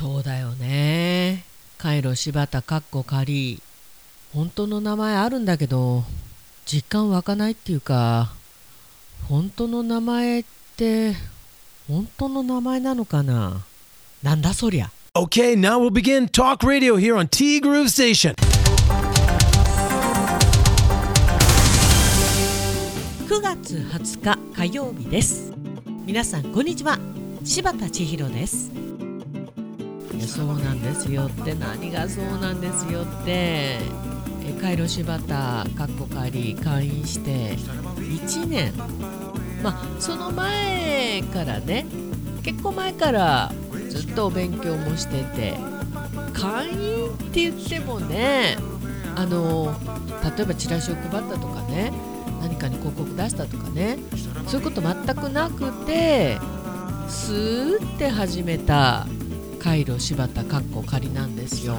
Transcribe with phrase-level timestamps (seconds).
[0.00, 1.44] そうだよね。
[1.76, 3.60] カイロ柴田かっこ仮。
[4.32, 6.04] 本当の名前あるんだけど
[6.64, 8.32] 実感湧かないっていうか
[9.28, 10.44] 本当の名前っ
[10.78, 11.12] て
[11.86, 13.66] 本当の名前なのかな？
[14.22, 14.90] なんだそりゃ。
[15.14, 18.34] Okay, now we'll begin talk radio here on T Groove Station.
[23.28, 25.52] 9月20日火曜日です。
[26.06, 26.98] 皆さんこんにちは。
[27.44, 28.70] 柴田千尋です。
[28.70, 28.89] い
[30.20, 33.78] やそうなんですよって何がそうなんですよって
[34.60, 37.56] カイロ柴田かっこ仮会員して
[37.96, 38.72] 1年。
[39.62, 41.86] まあその前からね
[42.42, 43.52] 結構前から
[43.90, 45.54] ずっとお勉強もしてて
[46.32, 48.56] 会員って言ってもね
[49.16, 49.74] あの
[50.36, 51.92] 例えばチラシを配ったとかね
[52.40, 53.98] 何かに広告出したとかね
[54.46, 56.38] そういうこと全くなくて
[57.08, 59.06] スーって始めた
[59.62, 61.76] カイロ柴田かっこ仮なんですよ。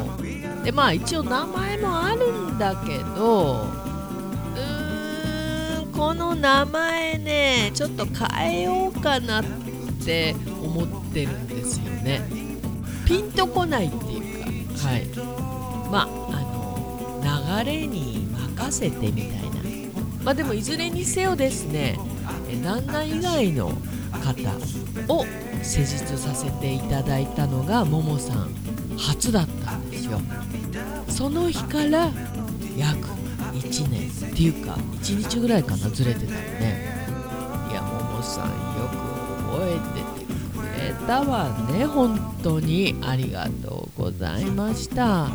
[0.64, 9.46] でまあ一応名前もあるんだけどうーんこの名前ねちょっと変えようかなっ
[10.06, 12.22] て思ってるんですよね。
[13.06, 15.06] ピンとこないっていうかはい。
[15.92, 19.62] まああの流れに任せてみたいな。
[20.24, 21.98] まあでもいずれにせよですね
[22.48, 23.72] え旦那以外の
[24.12, 25.26] 方を
[25.72, 28.54] 施術させていただいたのがももさん
[28.98, 30.20] 初だったんですよ。
[31.08, 32.12] その日から
[32.76, 33.08] 約
[33.54, 36.92] 1年っていうか1日ぐらいかなずれてたのね。
[37.72, 38.54] いやももさんよ
[38.90, 38.98] く
[39.50, 41.86] 覚えててくれたわね。
[41.86, 45.30] 本当にありがとうございました。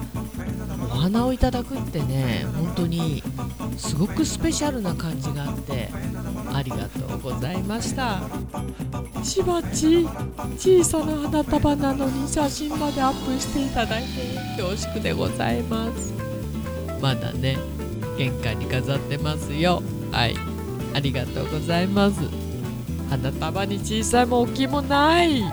[0.83, 3.23] お花をいただくってね本当に
[3.79, 5.91] すごくスペシャルな感じがあって
[6.57, 8.23] ありがとうございました。
[9.23, 10.07] しばち
[10.57, 14.09] 小さな花束なのに写真までアップしていただいて
[14.57, 16.15] 恐縮でございます。
[17.03, 17.59] まだね
[18.17, 19.83] 玄関に飾ってますよ。
[20.11, 20.37] はい。
[20.95, 22.21] ありがとうございます。
[23.11, 25.45] 花束に小さいも大きいもない。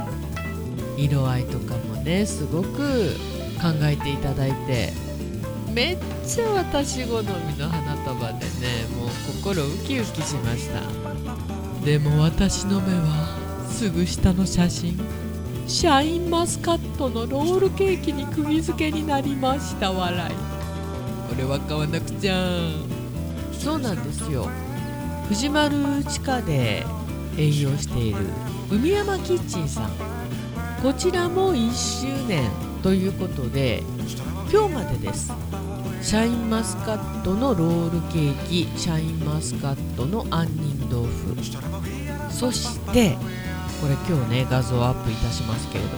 [0.95, 3.09] 色合いとかもねすごく
[3.61, 4.93] 考えていただいて。
[5.73, 7.27] めっちゃ私好み
[7.57, 8.31] の花束
[9.43, 10.79] 心ウキウキしました。
[11.85, 14.97] でも私の目はすぐ下の写真。
[15.67, 20.33] シャインマスカットのロールケーキに釘付けになりました笑い。
[21.29, 22.57] これは買わなくちゃ。
[23.51, 24.49] そうなんですよ。
[25.27, 25.75] 藤丸
[26.05, 26.85] 地下で
[27.37, 28.19] 営業している
[28.71, 29.91] 海山キッチンさん。
[30.81, 32.49] こちらも1周年
[32.81, 33.83] ということで
[34.49, 35.33] 今日までです。
[36.03, 41.33] シャインマスカットのロールケーキシャインマスカットの杏仁豆腐。
[42.29, 43.15] そして
[43.79, 45.97] これ今日ね画像アップいたしますけれど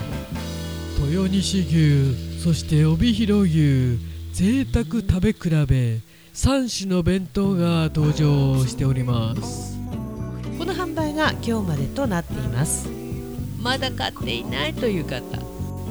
[1.01, 3.97] も豊西牛そして帯広牛
[4.31, 5.99] 贅沢食べ比べ
[6.35, 9.75] 3種の弁当が登場しております。
[10.59, 12.87] この販売が今日までとなっています。
[13.59, 15.23] まだ買っていないという方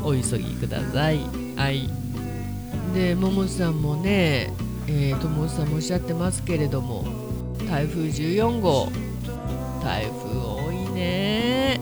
[0.05, 1.19] お急ぎください。
[1.57, 2.04] はい
[2.95, 4.53] でももさんもね
[4.87, 7.05] えー、ともさんもおっしゃってますけれども
[7.69, 8.89] 台風14号
[9.83, 11.81] 台風多いね。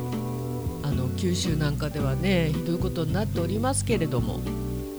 [0.83, 4.41] あの九州なんかではねひどいことになっておりますけれども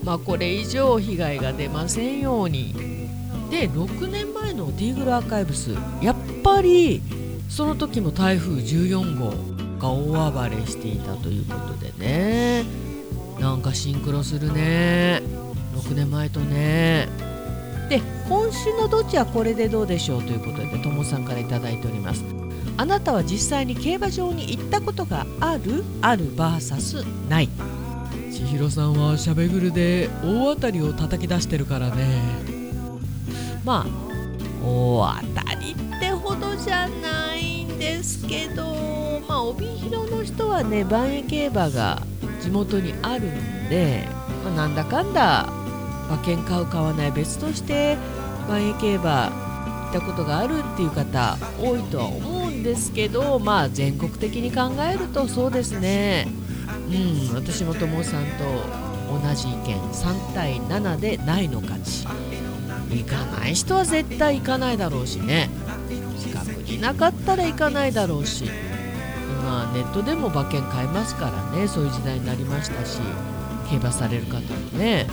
[0.03, 2.73] まあこれ以上被害が出ませんように。
[3.49, 7.01] で6年前のディーグルアーカイブスやっぱり
[7.49, 9.31] その時も台風14号
[9.79, 12.63] が大暴れしていたということでね。
[13.39, 15.42] なんかシンクロするね。
[15.83, 17.09] 6年前とね。
[17.89, 22.23] で今週のどっちはこれでどうでしょうということでともさんから頂いております。
[22.77, 25.83] あなたは実際に競馬場に行ったことがある？
[26.01, 27.49] ある？VS ない。
[28.31, 32.21] 千尋さんはしゃべぐるで大当たりを叩き出してるからね。
[33.63, 42.01] まあ大当たりってほどじゃないんですけどまあ帯広の人はね万円競馬が
[42.41, 44.07] 地元にあるんで、
[44.43, 45.47] まあ、なんだかんだ
[46.07, 47.97] 馬券買う買わない別として
[48.47, 56.27] 万円競馬行ったことがあるっていう方多いとは思うんですけどまあ全国的に考えるとそうですね。
[56.89, 58.43] うん私も友さんと
[59.09, 62.07] 同じ意見3対7でないの勝ち。
[62.89, 65.49] 行かない人は絶対行かないだろうしね。
[66.19, 68.45] 近くになかったら行かないだろうし。
[68.45, 71.67] 今ネットでも馬券買えますからね。
[71.67, 72.99] そういう時代になりましたし
[73.69, 75.07] 競馬される方もね。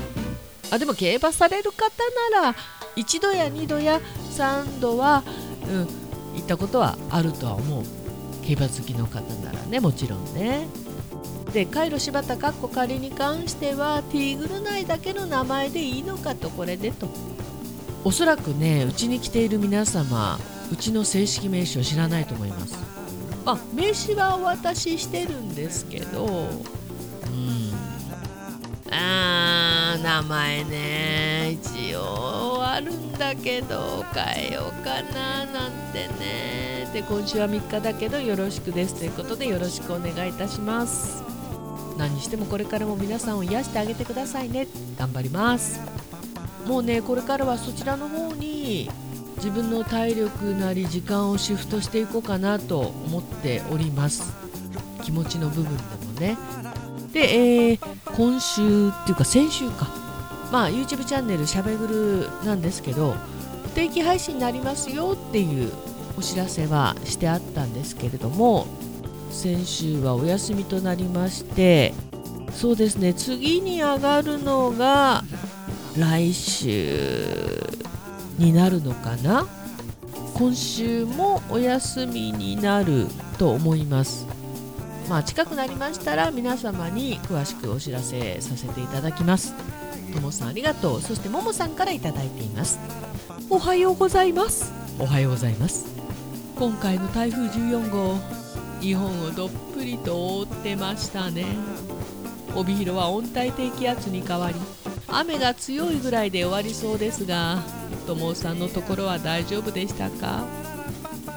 [0.71, 1.89] あでも競馬される方
[2.33, 2.55] なら
[2.97, 4.01] 1度や2度や
[4.33, 5.25] 3度は、
[5.69, 5.87] うん、
[6.37, 7.85] 行ったことはあるとは思う。
[8.43, 10.67] 競馬好きの方ならねもちろんね。
[11.53, 17.09] でカイロ柴田かっこ仮に関してはティーグル内だけの名前でいいのかとこれでと。
[18.05, 20.39] おそらくねうちに来ている皆様
[20.73, 22.79] うちの正式名称知らないと思います。
[23.47, 27.73] あ名刺はお渡ししてるんですけどうん。
[28.91, 29.70] あー。
[30.03, 31.59] 名前ね。
[31.63, 36.89] 一応あるんだけど変えようかななんてね。
[36.93, 38.95] で今週は3日だけどよろしくです。
[38.95, 41.23] ということでよろしくお願いいたします。
[41.97, 44.67] 何にしてもこれからも皆さんを癒してあげてくださいね。
[44.99, 45.81] 頑張ります。
[46.67, 48.91] もうねこれからはそちらの方に
[49.37, 54.33] 自分の体力なり時間をシフトしていこうかなと思っております。
[55.03, 56.37] 気持ちの部分でもね。
[57.13, 59.89] で、えー、今週っていうか先週か。
[60.51, 63.15] まあ YouTube チャンネルしゃべぐるなんですけど
[63.67, 65.73] 不定期配信になりますよっていう
[66.19, 68.67] お知らせはしてあったんですけれども
[69.31, 71.95] 先週はお休みとなりまして
[72.53, 75.23] そうですね次に上がるのが
[75.97, 77.61] 来週
[78.39, 79.47] になるのかな。
[80.35, 83.09] 今週もお休みになる
[83.39, 84.27] と思います。
[85.11, 89.55] まあ近くなりましたら皆様に詳しくお知らせさせていただきます。
[90.15, 91.01] ともさんありがとう。
[91.01, 92.79] そしてももさんから頂いています。
[93.51, 94.73] おはようございます。
[95.01, 95.87] おはようございます。
[96.57, 98.19] 今回の台風14号
[98.81, 101.45] 日本をどっぷりと覆ってましたね。
[102.55, 104.55] 帯広は温帯低気圧に変わり
[105.09, 107.59] 雨が強いぐらいで終わりそうですが
[108.07, 110.45] 友さんのところは大丈夫でしたか？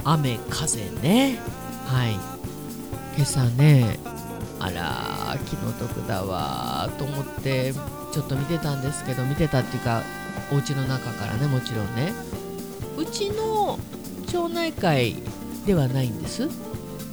[0.03, 1.39] 雨風ね。
[1.87, 2.32] はい
[3.15, 3.99] 今朝ね
[4.59, 7.73] あら気の毒だわと思って
[8.11, 10.01] ちょっと見てたんですけど見てたっていうか
[10.51, 12.13] お家の中からねもちろんね。
[12.97, 13.79] うちの
[14.27, 15.15] 町内会
[15.65, 16.47] ではないんです。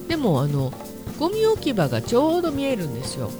[0.08, 0.72] でもあの
[1.18, 3.30] ゴミ置き場がちょうど見えるんですよ。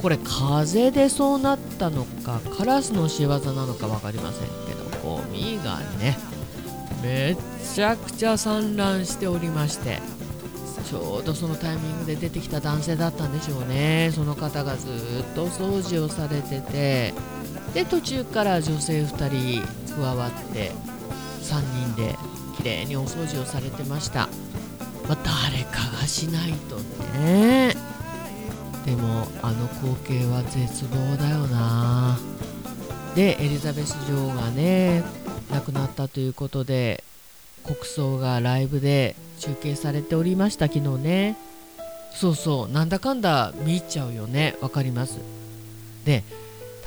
[0.00, 6.16] これ風でそうなったのかカラスの仕業なのか分かりませんけどゴミがね
[7.02, 7.36] め
[7.74, 10.15] ちゃくちゃ散乱しておりまして。
[10.88, 14.12] ちょうどそのタイミングで出てきた男性だったんでしょうね。
[14.14, 17.14] その方がずっとお掃除をされてて。
[17.74, 20.72] で途中から女性2人加わって
[21.42, 21.60] 3
[21.92, 22.16] 人で
[22.56, 24.28] 綺麗にお掃除をされてました、
[25.06, 25.18] まあ、
[25.50, 26.76] 誰かがしないと
[27.18, 27.74] ね。
[28.86, 32.18] でもあの光景は絶望だよな。
[33.14, 35.02] でエリザベス女王がね
[35.50, 37.02] 亡くなったということで
[37.64, 41.36] 国葬がライブで中継されておりました昨日ね。
[42.12, 44.56] そうそうなんだかんだ見入っちゃうよね。
[44.60, 45.18] わかります。
[46.04, 46.24] で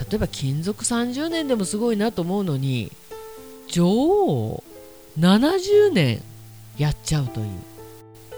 [0.10, 2.92] 例えば勤続30年でもすごいなと思うのに
[3.68, 4.64] 女王
[5.20, 6.22] 70年
[6.78, 7.48] やっちゃうという。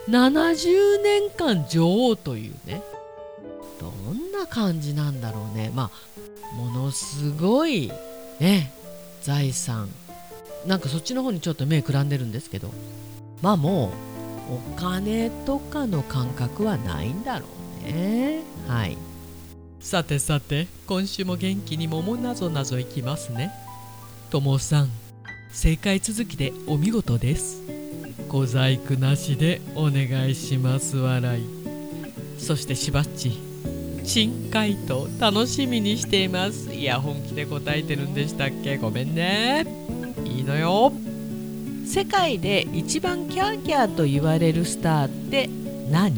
[0.10, 2.82] 70年間女王というね。
[3.80, 5.72] どんな感じなんだろうね。
[5.74, 7.92] まあものすごい
[8.40, 8.74] ね
[9.22, 9.90] 財産。
[10.66, 12.72] なんかそっちの方にちょっと目くらんでるんですけど。
[13.42, 13.92] まあも
[14.50, 17.46] うお金とかの感覚はないんだろ
[17.84, 18.42] うね。
[18.68, 18.98] はい。
[19.80, 23.52] さてさて今週も元気に桃なぞなぞいきますね。
[24.30, 24.90] ともさん
[25.52, 27.62] 正解続きでお見事です。
[28.30, 31.44] 小細工なしでお願いします笑い。
[32.38, 33.40] そしてしばっち
[34.04, 36.74] 新回答楽しみにしています。
[36.74, 38.78] いや本気で答えてるんでしたっけ？
[38.78, 39.66] ごめんね。
[40.26, 40.94] いいのよ。
[41.92, 45.50] 世界で一番キャーキャーと言われるスターって
[45.92, 46.16] 何？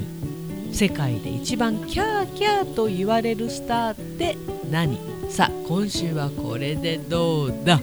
[0.71, 4.37] 世界で一番キャーキャーと言われるスターって
[4.69, 4.99] 何？
[5.31, 7.81] さあ今週はこれでどうだ？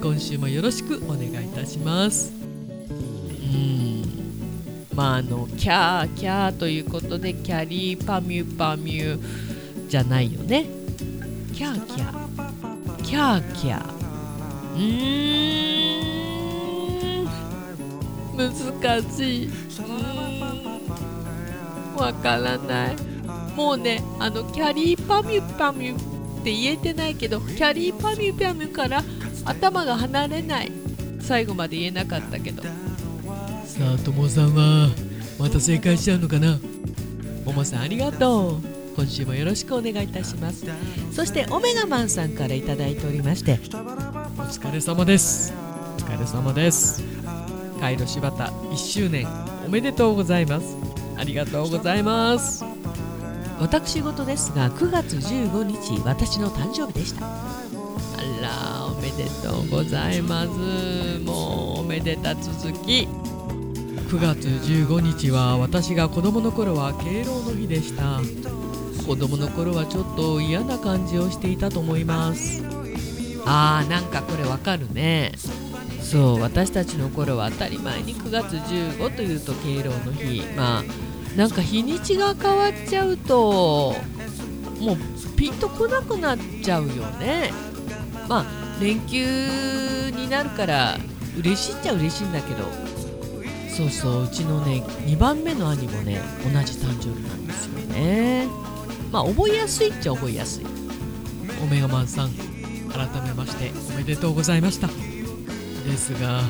[0.00, 2.32] 今週もよろしくお願いいたします。
[2.32, 2.84] う
[3.34, 4.04] ん。
[4.94, 9.20] まああのキャーキャーということでキャリーパミュパミュ
[9.88, 10.66] じゃないよね。
[11.52, 13.02] キャーキャー。
[13.02, 13.84] キャーキャー。
[14.74, 16.15] うーん。
[18.36, 19.50] 難しい。
[21.96, 22.96] わからない。
[23.56, 29.02] もうねあのキャリーパミュパミュって言えてないけどキャリーパミュパミュから
[29.44, 30.70] 頭が離れない。
[31.20, 32.62] 最後まで言えなかったけど。
[32.62, 32.68] さ
[33.94, 34.90] あともさんは
[35.38, 36.58] また正解しちゃうのかな？
[37.44, 38.76] ももさんありがとう。
[38.96, 40.66] 今週もよろしくお願いいたします。
[41.12, 43.52] そしてオメガマンさんから頂いておりまして。
[43.52, 43.56] お
[44.42, 45.52] 疲れ様です。
[45.98, 47.02] お疲れ様です
[47.80, 49.26] カイロ柴田1周年
[49.66, 50.76] おめでとうございます。
[51.16, 52.64] ありがとうございます。
[53.58, 57.26] 私事ですが9月15日私の誕生日でした。
[57.26, 57.40] あ
[58.42, 60.48] らおめでとうございます。
[61.24, 63.08] もうおめでた続き。
[64.08, 68.20] 9月15日は私が子供の頃は敬老の日でした。
[69.06, 72.62] 子供の頃はちょっと嫌な感じをしていたと思います。
[73.46, 75.32] あーなんかこれわかるね
[76.10, 80.42] そう私たちの頃は当たり前に9月15というと敬老の日。
[80.56, 80.84] まあ
[81.36, 83.94] なんか日にちが変わっちゃうと
[84.80, 84.96] もう
[85.36, 87.52] ピンとこなくなっちゃうよね。
[88.28, 88.44] まあ
[88.80, 90.96] 連休になるから
[91.36, 92.64] 嬉しいっちゃ嬉しいんだけど。
[93.76, 98.46] そうそううちのね2番目の兄もね同じ誕生日なんですよね。
[99.10, 100.66] まあ覚えやすいっちゃ覚えやすい。
[101.62, 104.88] オメガマンさん改めましておめでとうございました。
[105.86, 106.40] ですが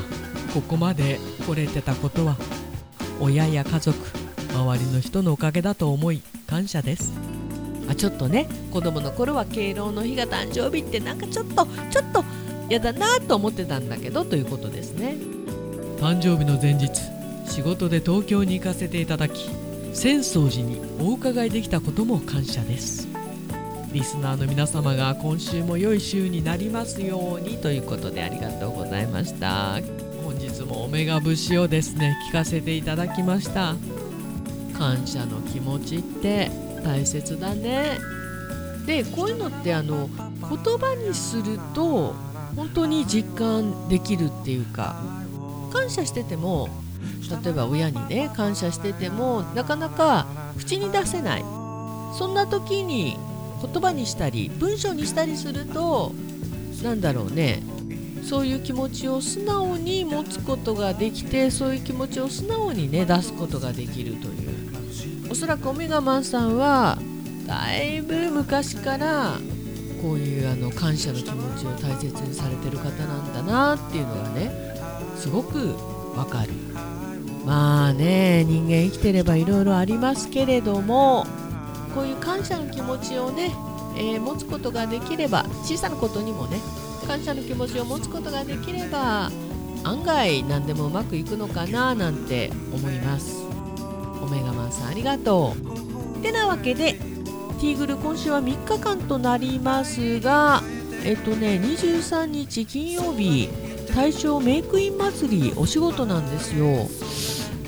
[0.55, 2.37] ここまで来れてたことは
[3.21, 3.97] 親や家族
[4.52, 7.12] 周りの人のおかげだと思い感謝です。
[7.88, 12.25] あちょっとね子供の頃は敬老の日が誕生日ってなんかちょっとちょっと
[12.69, 15.16] 嫌だなと思ってたんだけどということですね。
[15.99, 16.90] 誕生日の前日
[17.49, 19.49] 仕事で東京に行かせていただき
[19.93, 23.09] 浅草寺にお伺いできたことも感謝です
[23.97, 29.81] リスナーの皆様が今週も良い週になりますようにということでありがとうございました。
[30.23, 33.75] 本日もオメガ節をですね聞かせていただきました。
[34.76, 36.50] 感謝の気持ちって
[36.85, 37.97] 大切だね。
[38.85, 40.11] でこういうのってあの
[40.43, 42.15] 言葉にすると
[42.55, 45.00] 本当に実感できるっていうか
[45.73, 46.69] 感謝してても
[47.43, 50.26] 例えば親にね感謝しててもなかなか
[50.59, 51.45] 口に出せない。
[52.19, 53.19] そんな時に
[53.63, 56.13] 言葉にしたり文章にしたりすると
[56.83, 57.63] なんだろうね
[58.23, 64.47] そういう気持ちを素直に持つことができてそういう気持ちを素直にね出すことができるという。
[65.31, 66.99] おそらくオメガマンさんは
[67.47, 69.39] だいぶ昔から
[70.03, 74.51] こういうあの感謝の気持ちを大切にされてる方なんだなっていうのがね
[75.17, 75.75] すごく
[76.17, 76.51] わかる。
[77.45, 81.27] まあね人間生きてればいろいろありますけれども
[81.97, 83.50] こういう感謝の気持ちをね、
[83.97, 86.59] えー、持つことができれば小さなことにもね
[87.09, 89.31] 感謝の気持ちを持つことができれば
[89.83, 93.45] 案外何でもうまくいくのかななんて思います。
[94.23, 95.55] オメガマンさんありがと
[96.19, 96.21] う。
[96.21, 100.62] てなわけでティーグル今週は3日間となりますが
[101.03, 103.49] えっとね23日金曜日
[103.95, 106.67] 大正メイクイン祭りお仕事なんですよ。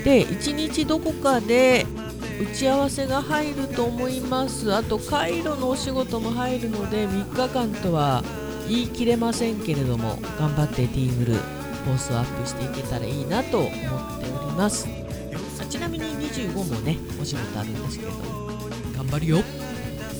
[0.04, 1.86] で1日どこかで
[2.40, 4.72] 打ち合わせが入ると思います。
[4.72, 8.22] あとカイロのお仕事も入るので3日間とは
[8.68, 11.38] 言い切れませんけれども頑張ってティーグル
[11.84, 14.86] 放送アップしていけたらいいなと思っております。
[15.68, 18.12] ちなみに25もねお仕事あるんですけど。
[18.96, 19.38] 頑張るよ。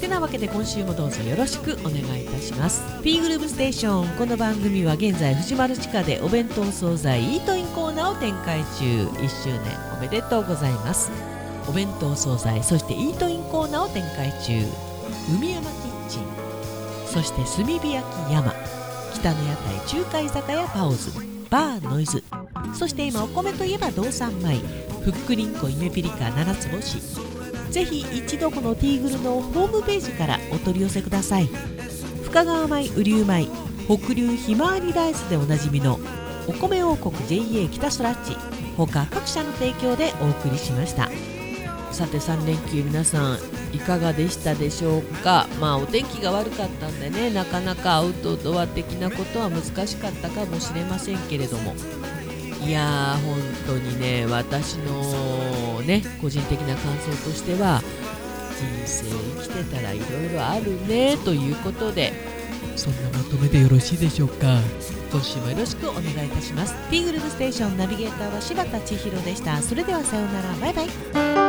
[0.01, 2.83] てなわけで今週もどうぞよろしくお願いいたします。
[3.03, 4.09] P グループステーション。
[4.17, 9.07] この番組は現在藤丸地下でお弁当惣菜イートインコーナーを展開中。
[9.07, 9.61] 1周年
[9.97, 11.38] おめでとうございます。
[11.69, 14.65] お弁当惣菜そしてイートインコーナーを展開中。
[15.37, 16.23] 海山キッチン。
[17.07, 18.55] そして炭火焼き山。
[19.15, 21.11] 北の屋台中華居酒屋パオズ。
[21.51, 22.25] バーノイズ。
[22.73, 24.59] そして今お米といえば道産米。
[25.05, 27.01] ふっくりんこゆめぴりか七つ星。
[27.71, 31.51] ぜひ一度このティーグルのホームページからお取り寄せください。
[32.25, 33.47] 深川米雨竜米
[33.87, 35.99] 北流ひまわりライスでおなじみの
[36.47, 38.37] お米王国 JA 北ストラッチ
[38.77, 41.11] 他各社の提供でお送りしました。
[41.99, 43.39] さて3連休皆さん
[43.73, 45.49] いかがでしたでしょうか？
[45.61, 51.75] まあお天気が悪かったんでねなかなかアウトドア的なことは難しかったかもしれませんけれども。
[52.65, 57.83] いやー本当にね私のね個人的な感想としては
[58.57, 59.07] 人生
[59.41, 62.13] 生きてたらいろいろあるねということで
[62.77, 64.61] そんなまとめでよろしいでしょうか？
[65.11, 66.75] 今週もよろしくお願いいたします。
[66.91, 69.61] ティーグルズステーションナビゲーターは柴田千尋でした。
[69.61, 70.55] それではさようなら。
[70.61, 71.48] バイバイ